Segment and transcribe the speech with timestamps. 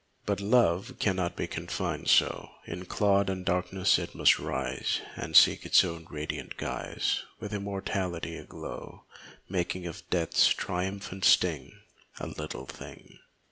[0.25, 5.63] But love cannot be coffined so In clod and darkness; it must rise And seek
[5.63, 9.03] its own in radiant guise, With immortality aglow,
[9.47, 11.81] Making of death's triumphant sting
[12.19, 13.19] A little thing.